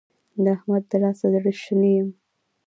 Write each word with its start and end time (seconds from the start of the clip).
د 0.43 0.45
احمد 0.55 0.83
له 0.91 0.97
لاسه 1.03 1.25
زړه 1.33 1.51
شنی 1.63 1.91
يم. 1.99 2.09